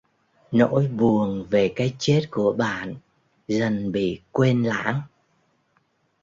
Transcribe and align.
Nỗi 0.51 0.87
buồn 0.87 1.45
về 1.49 1.73
cái 1.75 1.93
chết 1.99 2.27
của 2.31 2.53
bạn 2.57 2.95
dần 3.47 3.91
bị 3.91 4.21
quên 4.31 4.63
lãng 4.63 5.01